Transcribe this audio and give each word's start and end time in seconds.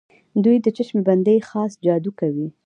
دوی 0.43 0.57
د 0.61 0.67
چشم 0.77 0.97
بندۍ 1.07 1.37
خاص 1.49 1.71
جادو 1.85 2.11
کوي. 2.19 2.47